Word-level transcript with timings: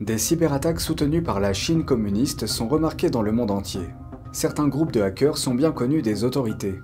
Des 0.00 0.16
cyberattaques 0.16 0.80
soutenues 0.80 1.22
par 1.22 1.40
la 1.40 1.52
Chine 1.52 1.84
communiste 1.84 2.46
sont 2.46 2.68
remarquées 2.68 3.10
dans 3.10 3.20
le 3.20 3.32
monde 3.32 3.50
entier. 3.50 3.86
Certains 4.32 4.66
groupes 4.66 4.92
de 4.92 5.02
hackers 5.02 5.36
sont 5.36 5.54
bien 5.54 5.72
connus 5.72 6.00
des 6.00 6.24
autorités. 6.24 6.80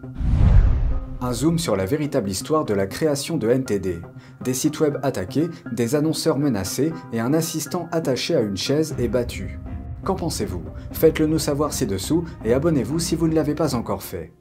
Un 1.22 1.32
zoom 1.32 1.58
sur 1.58 1.76
la 1.76 1.86
véritable 1.86 2.28
histoire 2.28 2.66
de 2.66 2.74
la 2.74 2.86
création 2.86 3.38
de 3.38 3.48
NTD. 3.48 4.02
Des 4.44 4.52
sites 4.52 4.80
web 4.80 4.98
attaqués, 5.02 5.48
des 5.72 5.94
annonceurs 5.94 6.38
menacés 6.38 6.92
et 7.14 7.18
un 7.18 7.32
assistant 7.32 7.88
attaché 7.90 8.36
à 8.36 8.40
une 8.40 8.58
chaise 8.58 8.94
et 8.98 9.08
battu. 9.08 9.60
Qu'en 10.04 10.14
pensez-vous? 10.14 10.64
Faites-le 10.92 11.26
nous 11.26 11.38
savoir 11.38 11.72
ci-dessous 11.72 12.24
et 12.44 12.52
abonnez-vous 12.52 12.98
si 12.98 13.16
vous 13.16 13.28
ne 13.28 13.34
l'avez 13.34 13.54
pas 13.54 13.74
encore 13.74 14.02
fait. 14.02 14.34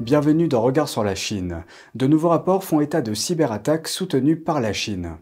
Bienvenue 0.00 0.48
dans 0.48 0.62
Regard 0.62 0.88
sur 0.88 1.04
la 1.04 1.14
Chine. 1.14 1.62
De 1.94 2.06
nouveaux 2.06 2.30
rapports 2.30 2.64
font 2.64 2.80
état 2.80 3.02
de 3.02 3.12
cyberattaques 3.12 3.88
soutenues 3.88 4.40
par 4.40 4.62
la 4.62 4.72
Chine. 4.72 5.18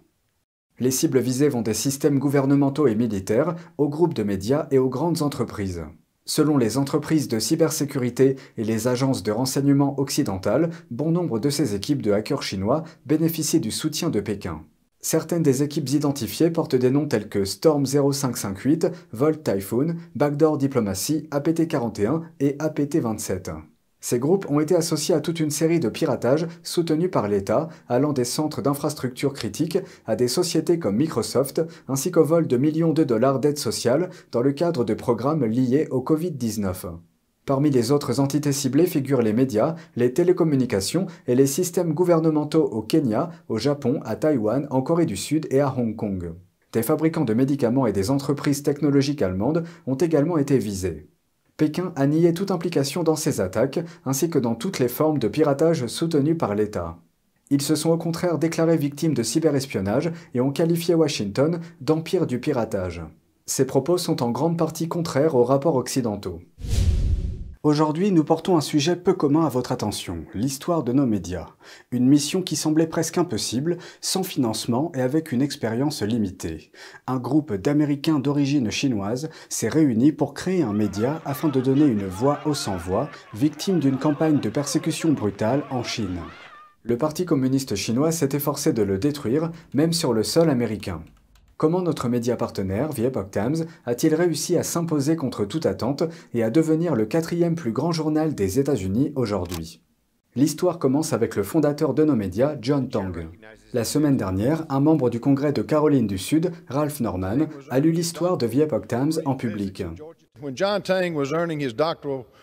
Les 0.79 0.91
cibles 0.91 1.21
visées 1.21 1.49
vont 1.49 1.63
des 1.63 1.75
systèmes 1.75 2.19
gouvernementaux 2.19 2.87
et 2.87 2.95
militaires, 2.95 3.57
aux 3.79 3.89
groupes 3.89 4.15
de 4.15 4.23
médias 4.23 4.67
et 4.71 4.79
aux 4.79 4.91
grandes 4.91 5.23
entreprises. 5.23 5.83
Selon 6.27 6.59
les 6.59 6.77
entreprises 6.77 7.29
de 7.29 7.39
cybersécurité 7.39 8.37
et 8.59 8.65
les 8.65 8.89
agences 8.89 9.23
de 9.23 9.31
renseignement 9.31 9.98
occidentales, 9.98 10.70
bon 10.91 11.12
nombre 11.12 11.39
de 11.39 11.51
ces 11.51 11.75
équipes 11.75 12.03
de 12.03 12.12
hackers 12.12 12.43
chinois 12.43 12.84
bénéficient 13.07 13.61
du 13.61 13.70
soutien 13.70 14.11
de 14.11 14.20
Pékin. 14.20 14.62
Certaines 15.01 15.45
des 15.45 15.62
équipes 15.62 15.89
identifiées 15.91 16.51
portent 16.51 16.75
des 16.75 16.91
noms 16.91 17.06
tels 17.06 17.29
que 17.29 17.45
Storm 17.45 17.87
0558, 17.87 18.89
Volt 19.12 19.45
Typhoon, 19.45 19.95
Backdoor 20.17 20.59
Diplomacy, 20.59 21.29
APT-41 21.31 22.23
et 22.41 22.56
APT-27. 22.59 23.53
Ces 24.09 24.20
groupes 24.20 24.48
ont 24.48 24.60
été 24.60 24.77
associés 24.77 25.16
à 25.16 25.20
toute 25.20 25.41
une 25.41 25.51
série 25.51 25.80
de 25.80 25.88
piratages 25.88 26.47
soutenus 26.62 27.10
par 27.10 27.27
l'État, 27.27 27.69
allant 27.88 28.12
des 28.12 28.24
centres 28.24 28.62
d'infrastructures 28.62 29.33
critiques 29.33 29.78
à 30.06 30.14
des 30.14 30.28
sociétés 30.28 30.78
comme 30.78 30.95
Microsoft, 30.95 31.60
ainsi 31.88 32.12
qu'au 32.12 32.23
vol 32.23 32.47
de 32.47 32.56
millions 32.56 32.92
de 32.92 33.02
dollars 33.02 33.41
d'aide 33.41 33.59
sociale 33.59 34.11
dans 34.31 34.42
le 34.42 34.53
cadre 34.53 34.84
de 34.84 34.94
programmes 34.94 35.44
liés 35.44 35.89
au 35.91 36.03
Covid-19. 36.03 36.86
Parmi 37.47 37.69
les 37.70 37.91
autres 37.91 38.20
entités 38.20 38.53
ciblées 38.53 38.86
figurent 38.86 39.22
les 39.22 39.33
médias, 39.33 39.75
les 39.97 40.14
télécommunications 40.14 41.09
et 41.27 41.34
les 41.34 41.48
systèmes 41.48 41.92
gouvernementaux 41.92 42.62
au 42.62 42.83
Kenya, 42.83 43.31
au 43.48 43.59
Japon, 43.59 43.98
à 44.05 44.14
Taïwan, 44.14 44.69
en 44.70 44.83
Corée 44.83 45.06
du 45.06 45.16
Sud 45.16 45.48
et 45.50 45.59
à 45.59 45.75
Hong 45.77 45.97
Kong. 45.97 46.33
Des 46.72 46.84
fabricants 46.84 47.25
de 47.25 47.34
médicaments 47.34 47.88
et 47.88 47.92
des 47.92 48.12
entreprises 48.12 48.62
technologiques 48.62 49.22
allemandes 49.22 49.64
ont 49.88 49.97
également 49.97 50.38
été 50.38 50.59
visés. 50.59 51.09
Pékin 51.57 51.93
a 51.97 52.07
nié 52.07 52.35
toute 52.35 52.51
implication 52.51 53.03
dans 53.03 53.17
ces 53.17 53.41
attaques, 53.41 53.81
ainsi 54.05 54.29
que 54.29 54.39
dans 54.39 54.55
toutes 54.55 54.79
les 54.79 54.89
formes 54.89 55.19
de 55.19 55.29
piratage 55.29 55.87
soutenues 55.87 56.37
par 56.37 56.55
l'État. 56.55 56.99
Ils 57.51 57.62
se 57.62 57.77
sont 57.77 57.91
au 57.91 57.97
contraire 57.97 58.39
déclarés 58.39 58.77
victimes 58.77 59.15
de 59.15 59.23
cyberespionnage 59.23 60.12
et 60.34 60.41
ont 60.41 60.51
qualifié 60.51 60.95
Washington 60.95 61.61
d'empire 61.81 62.27
du 62.27 62.41
piratage. 62.41 63.03
Ces 63.47 63.67
propos 63.67 63.97
sont 63.97 64.23
en 64.23 64.31
grande 64.31 64.59
partie 64.59 64.89
contraires 64.89 65.34
aux 65.34 65.45
rapports 65.45 65.77
occidentaux. 65.77 66.41
Aujourd'hui, 67.67 68.12
nous 68.12 68.22
portons 68.22 68.56
un 68.56 68.61
sujet 68.61 68.95
peu 68.95 69.12
commun 69.12 69.45
à 69.45 69.48
votre 69.48 69.72
attention, 69.72 70.25
l'histoire 70.34 70.84
de 70.84 70.92
nos 70.92 71.05
médias. 71.05 71.48
Une 71.91 72.06
mission 72.06 72.41
qui 72.41 72.55
semblait 72.55 72.86
presque 72.86 73.19
impossible, 73.19 73.78
sans 74.00 74.22
financement 74.22 74.92
et 74.95 75.00
avec 75.00 75.33
une 75.33 75.42
expérience 75.42 76.03
limitée. 76.03 76.70
Un 77.09 77.17
groupe 77.17 77.53
d'Américains 77.55 78.20
d'origine 78.20 78.70
chinoise 78.70 79.31
s'est 79.48 79.69
réuni 79.69 80.12
pour 80.12 80.33
créer 80.33 80.62
un 80.62 80.72
média 80.72 81.20
afin 81.25 81.48
de 81.48 81.61
donner 81.61 81.87
une 81.87 82.06
voix 82.06 82.39
aux 82.47 82.55
sans-voix, 82.55 83.11
victimes 83.34 83.81
d'une 83.81 83.98
campagne 83.98 84.39
de 84.39 84.48
persécution 84.48 85.11
brutale 85.11 85.64
en 85.72 85.83
Chine. 85.83 86.20
Le 86.84 86.97
Parti 86.97 87.25
communiste 87.25 87.75
chinois 87.75 88.12
s'est 88.12 88.28
efforcé 88.31 88.72
de 88.72 88.83
le 88.83 88.97
détruire, 88.97 89.50
même 89.75 89.92
sur 89.92 90.12
le 90.12 90.22
sol 90.22 90.50
américain. 90.50 91.03
Comment 91.57 91.81
notre 91.81 92.11
média 92.11 92.37
partenaire, 92.37 92.91
The 92.91 92.99
Epoch 92.99 93.31
Times, 93.31 93.65
a-t-il 93.87 94.15
réussi 94.15 94.59
à 94.59 94.62
s'imposer 94.62 95.17
contre 95.17 95.47
toute 95.47 95.65
attente 95.65 96.03
et 96.35 96.43
à 96.43 96.51
devenir 96.51 96.95
le 96.95 97.07
quatrième 97.07 97.55
plus 97.55 97.73
grand 97.73 97.93
journal 97.93 98.34
des 98.34 98.59
États-Unis 98.59 99.12
aujourd'hui? 99.15 99.81
L'histoire 100.34 100.78
commence 100.78 101.15
avec 101.15 101.34
le 101.34 101.43
fondateur 101.43 101.95
de 101.95 102.05
nos 102.05 102.15
médias, 102.15 102.56
John 102.61 102.91
Tong. 102.91 103.28
La 103.72 103.84
semaine 103.84 104.19
dernière, 104.19 104.66
un 104.69 104.81
membre 104.81 105.09
du 105.09 105.19
Congrès 105.19 105.55
de 105.55 105.62
Caroline 105.62 106.06
du 106.06 106.19
Sud, 106.19 106.53
Ralph 106.69 107.00
Norman, 107.00 107.47
a 107.71 107.81
lu 107.81 107.91
l'histoire 107.91 108.37
de 108.37 108.47
The 108.47 108.56
Epoch 108.56 108.87
Times 108.87 109.12
en 109.25 109.34
public. 109.34 109.83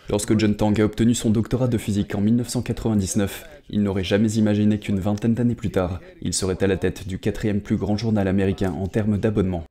Lorsque 0.10 0.40
John 0.40 0.56
Tang 0.56 0.74
a 0.80 0.86
obtenu 0.86 1.14
son 1.14 1.30
doctorat 1.30 1.68
de 1.68 1.78
physique 1.78 2.16
en 2.16 2.22
1999, 2.22 3.53
il 3.70 3.84
n'aurait 3.84 4.04
jamais 4.04 4.32
imaginé 4.34 4.80
qu'une 4.80 5.00
vingtaine 5.00 5.34
d'années 5.34 5.56
plus 5.56 5.72
tard, 5.72 6.00
il 6.22 6.34
serait 6.34 6.62
à 6.64 6.68
la 6.68 6.78
tête 6.78 7.08
du 7.08 7.20
quatrième 7.20 7.62
plus 7.62 7.78
grand 7.78 7.98
journal 7.98 8.28
américain 8.28 8.72
en 8.72 8.88
termes 8.88 9.18
d'abonnement. 9.18 9.64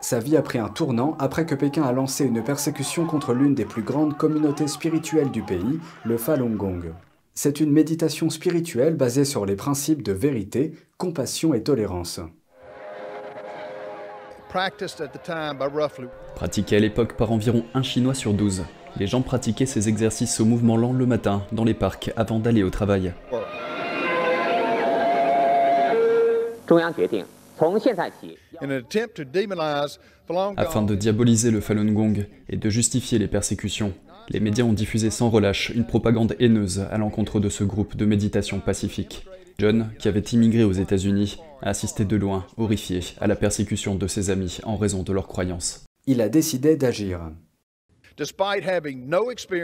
Sa 0.00 0.18
vie 0.18 0.36
a 0.36 0.42
pris 0.42 0.58
un 0.58 0.68
tournant 0.68 1.16
après 1.18 1.46
que 1.46 1.54
Pékin 1.54 1.82
a 1.82 1.90
lancé 1.90 2.26
une 2.26 2.44
persécution 2.44 3.06
contre 3.06 3.32
l'une 3.32 3.54
des 3.54 3.64
plus 3.64 3.82
grandes 3.82 4.18
communautés 4.18 4.68
spirituelles 4.68 5.30
du 5.30 5.42
pays, 5.42 5.80
le 6.04 6.18
Falun 6.18 6.50
Gong. 6.50 6.92
C'est 7.32 7.58
une 7.58 7.72
méditation 7.72 8.28
spirituelle 8.28 8.96
basée 8.96 9.24
sur 9.24 9.46
les 9.46 9.56
principes 9.56 10.02
de 10.02 10.12
vérité, 10.12 10.74
compassion 10.98 11.54
et 11.54 11.62
tolérance. 11.62 12.20
Pratiqué 16.36 16.76
à 16.76 16.78
l'époque 16.78 17.16
par 17.16 17.32
environ 17.32 17.64
un 17.74 17.82
Chinois 17.82 18.14
sur 18.14 18.32
12, 18.32 18.62
les 18.96 19.08
gens 19.08 19.20
pratiquaient 19.20 19.66
ces 19.66 19.88
exercices 19.88 20.38
au 20.38 20.44
mouvement 20.44 20.76
lent 20.76 20.92
le 20.92 21.06
matin, 21.06 21.42
dans 21.50 21.64
les 21.64 21.74
parcs, 21.74 22.12
avant 22.16 22.38
d'aller 22.38 22.62
au 22.62 22.70
travail. 22.70 23.12
Afin 30.56 30.82
de 30.82 30.94
diaboliser 30.94 31.50
le 31.50 31.60
Falun 31.60 31.92
Gong 31.92 32.24
et 32.48 32.56
de 32.56 32.70
justifier 32.70 33.18
les 33.18 33.26
persécutions, 33.26 33.92
les 34.28 34.38
médias 34.38 34.64
ont 34.64 34.72
diffusé 34.72 35.10
sans 35.10 35.30
relâche 35.30 35.70
une 35.70 35.84
propagande 35.84 36.36
haineuse 36.38 36.86
à 36.92 36.98
l'encontre 36.98 37.40
de 37.40 37.48
ce 37.48 37.64
groupe 37.64 37.96
de 37.96 38.04
méditation 38.04 38.60
pacifique. 38.60 39.26
John, 39.58 39.90
qui 39.98 40.08
avait 40.08 40.20
immigré 40.20 40.64
aux 40.64 40.72
États-Unis, 40.72 41.38
a 41.62 41.70
assisté 41.70 42.04
de 42.04 42.16
loin, 42.16 42.46
horrifié, 42.56 43.00
à 43.20 43.26
la 43.26 43.36
persécution 43.36 43.94
de 43.94 44.06
ses 44.06 44.30
amis 44.30 44.58
en 44.64 44.76
raison 44.76 45.02
de 45.02 45.12
leurs 45.12 45.28
croyances. 45.28 45.84
Il 46.06 46.20
a 46.20 46.28
décidé 46.28 46.76
d'agir. 46.76 47.30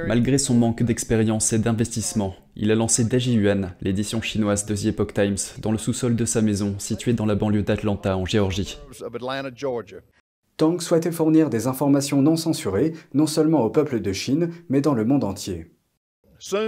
Malgré 0.06 0.38
son 0.38 0.54
manque 0.54 0.82
d'expérience 0.82 1.52
et 1.52 1.58
d'investissement, 1.58 2.34
il 2.56 2.70
a 2.72 2.74
lancé 2.74 3.04
Yuan, 3.04 3.74
l'édition 3.80 4.20
chinoise 4.20 4.66
de 4.66 4.74
The 4.74 4.86
Epoch 4.86 5.14
Times, 5.14 5.36
dans 5.60 5.70
le 5.70 5.78
sous-sol 5.78 6.16
de 6.16 6.24
sa 6.24 6.42
maison, 6.42 6.74
située 6.78 7.12
dans 7.12 7.26
la 7.26 7.36
banlieue 7.36 7.62
d'Atlanta, 7.62 8.16
en 8.16 8.26
Géorgie. 8.26 8.78
Tang 10.56 10.80
souhaitait 10.80 11.12
fournir 11.12 11.48
des 11.48 11.68
informations 11.68 12.22
non 12.22 12.36
censurées, 12.36 12.92
non 13.14 13.26
seulement 13.26 13.64
au 13.64 13.70
peuple 13.70 14.00
de 14.00 14.12
Chine, 14.12 14.50
mais 14.68 14.80
dans 14.80 14.94
le 14.94 15.04
monde 15.04 15.24
entier. 15.24 15.70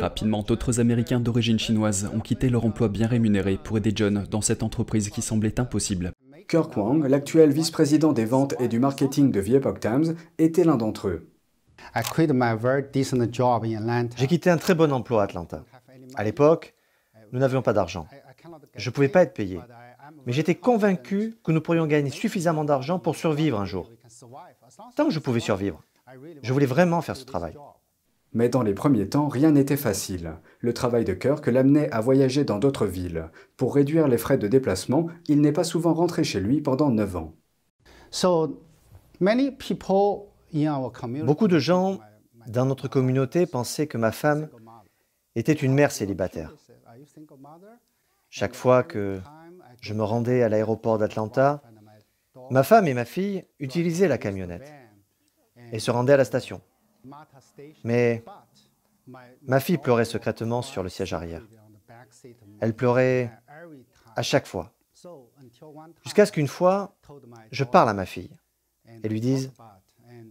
Rapidement, 0.01 0.43
d'autres 0.43 0.81
Américains 0.81 1.21
d'origine 1.21 1.59
chinoise 1.59 2.11
ont 2.15 2.21
quitté 2.21 2.51
leur 2.51 2.65
emploi 2.65 2.89
bien 2.89 3.07
rémunéré 3.07 3.59
pour 3.63 3.79
aider 3.79 3.93
John 3.95 4.27
dans 4.31 4.41
cette 4.41 4.63
entreprise 4.63 5.09
qui 5.11 5.23
semblait 5.23 5.59
impossible. 5.59 6.13
Kirk 6.49 6.77
Wang, 6.77 7.07
l'actuel 7.07 7.51
vice-président 7.53 8.13
des 8.13 8.27
ventes 8.27 8.55
et 8.61 8.69
du 8.69 8.79
marketing 8.79 9.31
de 9.31 9.41
The 9.41 9.49
Epoch 9.55 9.81
Times, 9.81 10.17
était 10.39 10.65
l'un 10.65 10.77
d'entre 10.77 11.09
eux. 11.09 11.29
J'ai 14.17 14.27
quitté 14.27 14.51
un 14.51 14.59
très 14.59 14.75
bon 14.75 14.93
emploi 14.93 15.23
à 15.23 15.25
Atlanta. 15.25 15.65
À 16.15 16.25
l'époque, 16.25 16.75
nous 17.33 17.39
n'avions 17.39 17.63
pas 17.63 17.73
d'argent. 17.73 18.07
Je 18.77 18.91
ne 18.91 18.95
pouvais 18.95 19.09
pas 19.09 19.23
être 19.23 19.35
payé. 19.35 19.59
Mais 20.27 20.33
j'étais 20.33 20.55
convaincu 20.55 21.39
que 21.43 21.53
nous 21.53 21.61
pourrions 21.61 21.87
gagner 21.87 22.11
suffisamment 22.11 22.65
d'argent 22.65 22.99
pour 22.99 23.17
survivre 23.17 23.59
un 23.59 23.65
jour. 23.65 23.91
Tant 24.95 25.07
que 25.07 25.11
je 25.11 25.19
pouvais 25.19 25.41
survivre, 25.41 25.83
je 26.43 26.53
voulais 26.53 26.67
vraiment 26.67 27.01
faire 27.01 27.17
ce 27.17 27.25
travail. 27.25 27.55
Mais 28.35 28.49
dans 28.49 28.63
les 28.63 28.73
premiers 28.73 29.09
temps, 29.09 29.29
rien 29.29 29.53
n'était 29.53 29.77
facile. 29.77 30.35
Le 30.61 30.73
travail 30.73 31.05
de 31.05 31.13
Kirk 31.13 31.47
l'amenait 31.47 31.91
à 31.91 32.01
voyager 32.01 32.45
dans 32.45 32.59
d'autres 32.59 32.87
villes. 32.87 33.31
Pour 33.57 33.75
réduire 33.75 34.09
les 34.09 34.17
frais 34.17 34.39
de 34.39 34.49
déplacement, 34.49 35.09
il 35.29 35.41
n'est 35.41 35.53
pas 35.53 35.65
souvent 35.65 35.93
rentré 35.93 36.25
chez 36.25 36.41
lui 36.41 36.63
pendant 36.63 36.91
9 36.91 37.17
ans. 37.17 37.35
Beaucoup 41.25 41.49
de 41.49 41.59
gens 41.59 41.99
dans 42.47 42.67
notre 42.67 42.89
communauté 42.89 43.47
pensaient 43.47 43.87
que 43.87 43.99
ma 43.99 44.13
femme 44.13 44.49
était 45.35 45.53
une 45.53 45.75
mère 45.75 45.93
célibataire. 45.93 46.55
Chaque 48.31 48.55
fois 48.55 48.83
que 48.83 49.21
je 49.81 49.95
me 49.95 50.03
rendais 50.03 50.43
à 50.43 50.49
l'aéroport 50.49 50.99
d'Atlanta, 50.99 51.63
ma 52.51 52.63
femme 52.63 52.89
et 52.89 52.95
ma 52.95 53.05
fille 53.05 53.45
utilisaient 53.59 54.09
la 54.09 54.19
camionnette 54.19 54.73
et 55.73 55.79
se 55.79 55.91
rendaient 55.91 56.15
à 56.15 56.19
la 56.19 56.25
station. 56.25 56.61
Mais 57.85 58.25
ma 59.43 59.61
fille 59.61 59.79
pleurait 59.79 60.05
secrètement 60.05 60.63
sur 60.63 60.83
le 60.83 60.89
siège 60.89 61.13
arrière. 61.13 61.43
Elle 62.61 62.75
pleurait 62.75 63.31
à 64.17 64.23
chaque 64.23 64.47
fois. 64.47 64.73
Jusqu'à 66.05 66.27
ce 66.27 66.33
qu'une 66.33 66.49
fois, 66.49 66.95
je 67.51 67.65
parle 67.65 67.89
à 67.89 67.95
ma 67.95 68.07
fille 68.07 68.37
et 69.03 69.09
lui 69.09 69.21
dise, 69.21 69.53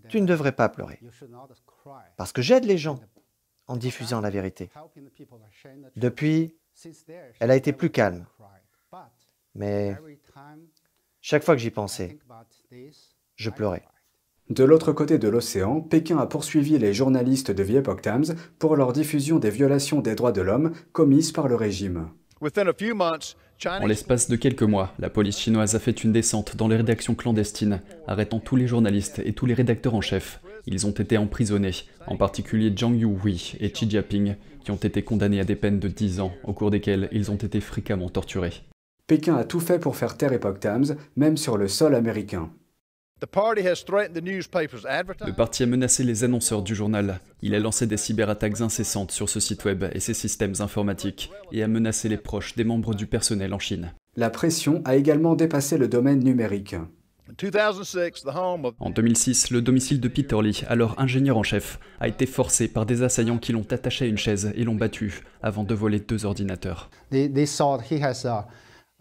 tu 0.07 0.21
ne 0.21 0.25
devrais 0.25 0.51
pas 0.51 0.69
pleurer. 0.69 0.99
Parce 2.17 2.31
que 2.31 2.41
j'aide 2.41 2.65
les 2.65 2.77
gens 2.77 2.99
en 3.67 3.75
diffusant 3.75 4.21
la 4.21 4.29
vérité. 4.29 4.69
Depuis, 5.95 6.55
elle 7.39 7.51
a 7.51 7.55
été 7.55 7.73
plus 7.73 7.89
calme. 7.89 8.25
Mais 9.55 9.97
chaque 11.19 11.43
fois 11.43 11.55
que 11.55 11.61
j'y 11.61 11.71
pensais, 11.71 12.19
je 13.35 13.49
pleurais. 13.49 13.85
De 14.51 14.65
l'autre 14.65 14.91
côté 14.91 15.17
de 15.17 15.29
l'océan, 15.29 15.79
Pékin 15.79 16.17
a 16.17 16.25
poursuivi 16.25 16.77
les 16.77 16.93
journalistes 16.93 17.51
de 17.51 17.63
The 17.63 17.69
Epoch 17.69 18.01
Times 18.01 18.35
pour 18.59 18.75
leur 18.75 18.91
diffusion 18.91 19.39
des 19.39 19.49
violations 19.49 20.01
des 20.01 20.13
droits 20.13 20.33
de 20.33 20.41
l'homme 20.41 20.73
commises 20.91 21.31
par 21.31 21.47
le 21.47 21.55
régime. 21.55 22.09
En 22.41 23.85
l'espace 23.85 24.29
de 24.29 24.35
quelques 24.35 24.63
mois, 24.63 24.93
la 24.99 25.09
police 25.09 25.39
chinoise 25.39 25.73
a 25.75 25.79
fait 25.79 26.03
une 26.03 26.11
descente 26.11 26.57
dans 26.57 26.67
les 26.67 26.75
rédactions 26.75 27.15
clandestines, 27.15 27.79
arrêtant 28.07 28.41
tous 28.41 28.57
les 28.57 28.67
journalistes 28.67 29.21
et 29.23 29.31
tous 29.31 29.45
les 29.45 29.53
rédacteurs 29.53 29.95
en 29.95 30.01
chef. 30.01 30.41
Ils 30.65 30.85
ont 30.85 30.91
été 30.91 31.17
emprisonnés, 31.17 31.85
en 32.07 32.17
particulier 32.17 32.73
Zhang 32.77 32.99
Yuhui 32.99 33.55
et 33.61 33.71
Xi 33.71 33.89
Jinping, 33.89 34.35
qui 34.65 34.71
ont 34.71 34.75
été 34.75 35.01
condamnés 35.01 35.39
à 35.39 35.45
des 35.45 35.55
peines 35.55 35.79
de 35.79 35.87
10 35.87 36.19
ans, 36.19 36.33
au 36.43 36.51
cours 36.51 36.71
desquelles 36.71 37.07
ils 37.13 37.31
ont 37.31 37.35
été 37.35 37.61
fréquemment 37.61 38.09
torturés. 38.09 38.65
Pékin 39.07 39.37
a 39.37 39.45
tout 39.45 39.61
fait 39.61 39.79
pour 39.79 39.95
faire 39.95 40.17
taire 40.17 40.33
Epoch 40.33 40.59
Times, 40.59 40.97
même 41.15 41.37
sur 41.37 41.55
le 41.55 41.69
sol 41.69 41.95
américain. 41.95 42.49
Le 43.21 43.27
parti 45.31 45.61
a 45.61 45.65
menacé 45.67 46.03
les 46.03 46.23
annonceurs 46.23 46.63
du 46.63 46.73
journal. 46.73 47.19
Il 47.43 47.53
a 47.53 47.59
lancé 47.59 47.85
des 47.85 47.97
cyberattaques 47.97 48.61
incessantes 48.61 49.11
sur 49.11 49.29
ce 49.29 49.39
site 49.39 49.63
web 49.63 49.85
et 49.93 49.99
ses 49.99 50.15
systèmes 50.15 50.55
informatiques 50.59 51.31
et 51.51 51.61
a 51.61 51.67
menacé 51.67 52.09
les 52.09 52.17
proches 52.17 52.55
des 52.55 52.63
membres 52.63 52.95
du 52.95 53.05
personnel 53.05 53.53
en 53.53 53.59
Chine. 53.59 53.93
La 54.15 54.31
pression 54.31 54.81
a 54.85 54.95
également 54.95 55.35
dépassé 55.35 55.77
le 55.77 55.87
domaine 55.87 56.23
numérique. 56.23 56.75
En 58.79 58.89
2006, 58.89 59.51
le 59.51 59.61
domicile 59.61 60.01
de 60.01 60.07
Peter 60.07 60.41
Lee, 60.41 60.63
alors 60.67 60.99
ingénieur 60.99 61.37
en 61.37 61.43
chef, 61.43 61.79
a 61.99 62.07
été 62.07 62.25
forcé 62.25 62.67
par 62.67 62.87
des 62.87 63.03
assaillants 63.03 63.37
qui 63.37 63.51
l'ont 63.53 63.67
attaché 63.69 64.05
à 64.05 64.07
une 64.07 64.17
chaise 64.17 64.51
et 64.55 64.63
l'ont 64.63 64.75
battu 64.75 65.21
avant 65.43 65.63
de 65.63 65.75
voler 65.75 65.99
deux 65.99 66.25
ordinateurs. 66.25 66.89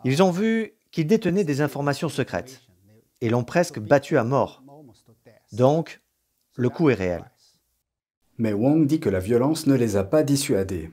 Ils 0.04 0.22
ont 0.22 0.30
vu 0.30 0.72
qu'il 0.92 1.06
détenait 1.06 1.44
des 1.44 1.62
informations 1.62 2.08
secrètes 2.10 2.60
et 3.20 3.28
l'ont 3.28 3.44
presque 3.44 3.78
battu 3.78 4.16
à 4.16 4.24
mort. 4.24 4.62
Donc, 5.52 6.00
le 6.56 6.68
coup 6.68 6.90
est 6.90 6.94
réel. 6.94 7.30
Mais 8.38 8.52
Wong 8.52 8.86
dit 8.86 9.00
que 9.00 9.10
la 9.10 9.18
violence 9.18 9.66
ne 9.66 9.74
les 9.74 9.96
a 9.96 10.04
pas 10.04 10.22
dissuadés. 10.22 10.90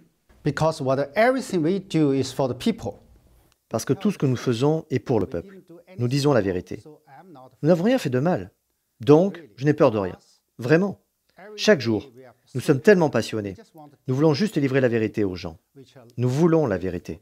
Parce 3.69 3.85
que 3.85 3.93
tout 3.93 4.11
ce 4.11 4.17
que 4.17 4.25
nous 4.25 4.35
faisons 4.35 4.85
est 4.89 4.99
pour 4.99 5.19
le 5.19 5.25
peuple. 5.25 5.61
Nous 5.97 6.07
disons 6.07 6.33
la 6.33 6.41
vérité. 6.41 6.83
Nous 7.61 7.69
n'avons 7.69 7.83
rien 7.83 7.97
fait 7.97 8.09
de 8.09 8.19
mal. 8.19 8.51
Donc, 8.99 9.43
je 9.55 9.65
n'ai 9.65 9.73
peur 9.73 9.91
de 9.91 9.97
rien. 9.97 10.17
Vraiment. 10.57 10.99
Chaque 11.55 11.81
jour, 11.81 12.11
nous 12.55 12.61
sommes 12.61 12.81
tellement 12.81 13.09
passionnés. 13.09 13.55
Nous 14.07 14.15
voulons 14.15 14.33
juste 14.33 14.57
livrer 14.57 14.81
la 14.81 14.87
vérité 14.87 15.23
aux 15.23 15.35
gens. 15.35 15.57
Nous 16.17 16.29
voulons 16.29 16.65
la 16.65 16.77
vérité. 16.77 17.21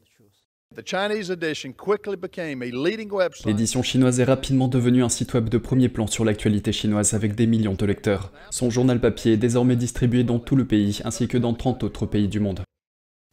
L'édition 3.46 3.82
chinoise 3.82 4.20
est 4.20 4.24
rapidement 4.24 4.68
devenue 4.68 5.02
un 5.02 5.08
site 5.08 5.32
web 5.32 5.48
de 5.48 5.58
premier 5.58 5.88
plan 5.88 6.06
sur 6.06 6.24
l'actualité 6.24 6.72
chinoise 6.72 7.14
avec 7.14 7.34
des 7.34 7.46
millions 7.46 7.74
de 7.74 7.86
lecteurs. 7.86 8.30
Son 8.50 8.68
journal 8.68 9.00
papier 9.00 9.32
est 9.32 9.38
désormais 9.38 9.76
distribué 9.76 10.22
dans 10.22 10.38
tout 10.38 10.56
le 10.56 10.66
pays 10.66 11.00
ainsi 11.04 11.28
que 11.28 11.38
dans 11.38 11.54
30 11.54 11.82
autres 11.82 12.04
pays 12.04 12.28
du 12.28 12.40
monde. 12.40 12.60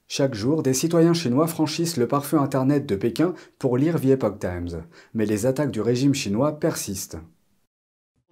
Chaque 0.08 0.36
jour, 0.36 0.64
des 0.64 0.74
citoyens 0.74 1.14
chinois 1.14 1.48
franchissent 1.48 1.98
le 1.98 2.08
parfum 2.08 2.40
Internet 2.40 2.86
de 2.86 2.96
Pékin 2.96 3.34
pour 3.60 3.78
lire 3.78 4.00
The 4.00 4.06
Epoch 4.06 4.40
Times. 4.40 4.84
Mais 5.14 5.26
les 5.26 5.46
attaques 5.46 5.72
du 5.72 5.82
régime 5.82 6.14
chinois 6.14 6.60
persistent. 6.60 7.18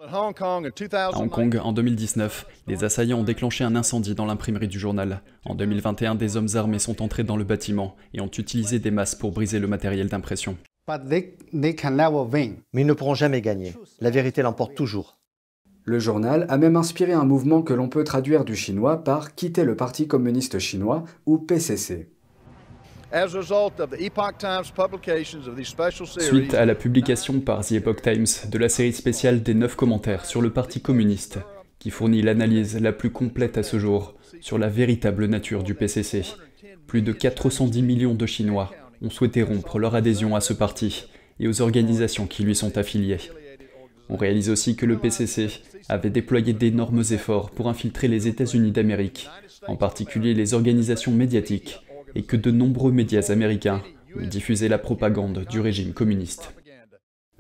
À 0.03 0.19
Hong 0.19 1.30
Kong, 1.30 1.62
en 1.63 1.74
2019, 1.74 2.48
les 2.65 2.83
assaillants 2.83 3.19
ont 3.19 3.24
déclenché 3.24 3.63
un 3.63 3.75
incendie 3.75 4.15
dans 4.15 4.25
l'imprimerie 4.25 4.68
du 4.68 4.80
journal. 4.80 5.21
En 5.45 5.53
2021, 5.53 6.15
des 6.15 6.38
hommes 6.38 6.48
armés 6.56 6.80
sont 6.80 7.03
entrés 7.03 7.24
dans 7.24 7.38
le 7.38 7.44
bâtiment 7.44 7.95
et 8.15 8.21
ont 8.21 8.31
utilisé 8.36 8.80
des 8.80 8.89
masses 8.89 9.13
pour 9.13 9.31
briser 9.31 9.59
le 9.59 9.68
matériel 9.68 10.09
d'impression. 10.09 10.57
Mais 11.53 11.77
ils 12.74 12.88
ne 12.88 12.94
pourront 12.94 13.13
jamais 13.13 13.42
gagner. 13.42 13.75
La 14.00 14.09
vérité 14.09 14.42
l'emporte 14.42 14.74
toujours. 14.74 15.19
Le 15.83 16.00
journal 16.00 16.48
a 16.50 16.57
même 16.57 16.77
inspiré 16.77 17.13
un 17.13 17.25
mouvement 17.25 17.62
que 17.62 17.74
l'on 17.74 17.88
peut 17.88 18.03
traduire 18.03 18.44
du 18.44 18.56
chinois 18.56 19.03
par 19.03 19.36
Quitter 19.36 19.65
le 19.65 19.75
Parti 19.75 20.07
communiste 20.07 20.57
chinois 20.57 21.03
ou 21.27 21.38
PCC. 21.38 22.09
Suite 26.22 26.54
à 26.54 26.66
la 26.66 26.75
publication 26.75 27.42
par 27.42 27.66
The 27.66 27.74
Epoch 27.74 28.02
Times 28.02 28.50
de 28.50 28.58
la 28.58 28.69
série 28.69 28.94
spéciale 28.94 29.44
des 29.44 29.54
9 29.54 29.75
commentaires 29.75 30.25
sur 30.25 30.42
le 30.42 30.50
Parti 30.54 30.81
communiste, 30.81 31.40
qui 31.80 31.90
fournit 31.90 32.22
l'analyse 32.22 32.80
la 32.80 32.94
plus 32.94 33.10
complète 33.10 33.58
à 33.58 33.63
ce 33.63 33.80
jour 33.80 34.16
sur 34.40 34.58
la 34.58 34.69
véritable 34.69 35.25
nature 35.25 35.63
du 35.63 35.75
PCC, 35.75 36.24
plus 36.88 37.02
de 37.02 37.12
410 37.12 37.81
millions 37.81 38.13
de 38.13 38.25
Chinois 38.25 38.72
ont 39.02 39.10
souhaité 39.10 39.44
rompre 39.44 39.78
leur 39.78 39.96
adhésion 39.96 40.34
à 40.36 40.42
ce 40.42 40.54
parti 40.54 41.08
et 41.42 41.50
aux 41.50 41.62
organisations 41.62 42.28
qui 42.28 42.44
lui 42.44 42.56
sont 42.56 42.78
affiliées. 42.78 43.18
On 44.08 44.16
réalise 44.16 44.50
aussi 44.50 44.78
que 44.78 44.86
le 44.86 44.98
PCC 44.98 45.50
avait 45.90 46.10
déployé 46.10 46.54
d'énormes 46.54 47.04
efforts 47.12 47.52
pour 47.52 47.68
infiltrer 47.68 48.08
les 48.08 48.30
États-Unis 48.30 48.72
d'Amérique, 48.72 49.28
en 49.68 49.75
particulier 49.75 50.34
les 50.34 50.54
organisations 50.54 51.12
médiatiques 51.12 51.81
et 52.16 52.24
que 52.24 52.38
de 52.38 52.52
nombreux 52.52 52.92
médias 52.92 53.31
américains 53.31 53.81
ont 54.18 54.28
diffusé 54.28 54.68
la 54.68 54.78
propagande 54.78 55.46
du 55.50 55.60
régime 55.60 55.94
communiste. 55.94 56.54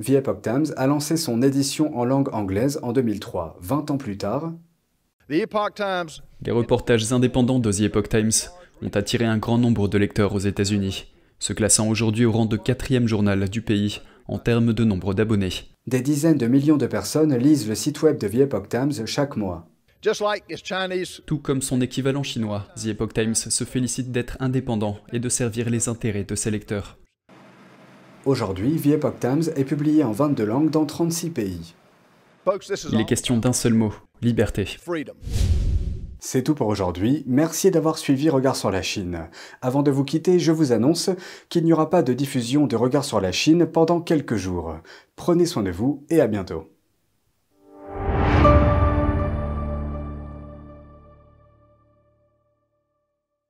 The 0.01 0.11
Epoch 0.11 0.41
Times 0.41 0.73
a 0.77 0.87
lancé 0.87 1.17
son 1.17 1.41
édition 1.41 1.97
en 1.97 2.05
langue 2.05 2.33
anglaise 2.33 2.79
en 2.81 2.91
2003. 2.93 3.57
20 3.61 3.91
ans 3.91 3.97
plus 3.97 4.17
tard, 4.17 4.53
les 5.31 6.51
reportages 6.51 7.13
indépendants 7.13 7.59
de 7.59 7.71
The 7.71 7.81
Epoch 7.81 8.09
Times 8.09 8.31
ont 8.81 8.89
attiré 8.89 9.23
un 9.23 9.37
grand 9.37 9.57
nombre 9.57 9.87
de 9.87 9.97
lecteurs 9.97 10.35
aux 10.35 10.39
États-Unis, 10.39 11.05
se 11.39 11.53
classant 11.53 11.87
aujourd'hui 11.87 12.25
au 12.25 12.33
rang 12.33 12.45
de 12.45 12.57
quatrième 12.57 13.07
journal 13.07 13.47
du 13.47 13.61
pays 13.61 14.01
en 14.27 14.39
termes 14.39 14.73
de 14.73 14.83
nombre 14.83 15.13
d'abonnés. 15.13 15.53
Des 15.87 16.01
dizaines 16.01 16.37
de 16.37 16.47
millions 16.47 16.75
de 16.75 16.85
personnes 16.85 17.33
lisent 17.37 17.69
le 17.69 17.75
site 17.75 18.01
web 18.01 18.17
de 18.17 18.27
The 18.27 18.41
Epoch 18.41 18.67
Times 18.67 19.05
chaque 19.05 19.37
mois. 19.37 19.69
Tout 21.27 21.37
comme 21.37 21.61
son 21.61 21.79
équivalent 21.79 22.23
chinois, 22.23 22.67
The 22.75 22.87
Epoch 22.87 23.13
Times 23.13 23.35
se 23.35 23.63
félicite 23.63 24.11
d'être 24.11 24.35
indépendant 24.39 24.97
et 25.13 25.19
de 25.19 25.29
servir 25.29 25.69
les 25.69 25.89
intérêts 25.89 26.23
de 26.23 26.33
ses 26.33 26.49
lecteurs. 26.49 26.97
Aujourd'hui, 28.25 28.81
The 28.81 28.87
Epoch 28.87 29.19
Times 29.19 29.43
est 29.55 29.63
publié 29.63 30.03
en 30.03 30.11
22 30.11 30.43
langues 30.43 30.69
dans 30.71 30.85
36 30.85 31.29
pays. 31.29 31.75
Il 32.91 32.99
est 32.99 33.05
question 33.05 33.37
d'un 33.37 33.53
seul 33.53 33.75
mot, 33.75 33.93
liberté. 34.23 34.67
C'est 36.19 36.43
tout 36.43 36.55
pour 36.55 36.67
aujourd'hui. 36.67 37.23
Merci 37.27 37.69
d'avoir 37.69 37.97
suivi 37.97 38.29
Regard 38.29 38.55
sur 38.55 38.71
la 38.71 38.81
Chine. 38.81 39.29
Avant 39.61 39.83
de 39.83 39.91
vous 39.91 40.03
quitter, 40.03 40.39
je 40.39 40.51
vous 40.51 40.71
annonce 40.71 41.11
qu'il 41.49 41.63
n'y 41.63 41.73
aura 41.73 41.89
pas 41.89 42.01
de 42.01 42.13
diffusion 42.13 42.65
de 42.65 42.75
Regard 42.75 43.05
sur 43.05 43.21
la 43.21 43.31
Chine 43.31 43.67
pendant 43.67 44.01
quelques 44.01 44.35
jours. 44.35 44.77
Prenez 45.15 45.45
soin 45.45 45.63
de 45.63 45.71
vous 45.71 46.03
et 46.09 46.21
à 46.21 46.27
bientôt. 46.27 46.71